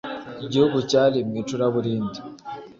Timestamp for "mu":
1.27-1.33